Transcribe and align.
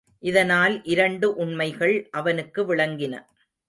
இதனால் 0.19 0.83
இரண்டு 0.83 1.35
உண்மைகள் 1.35 2.07
அவனுக்கு 2.11 2.75
விளங்கின. 2.75 3.15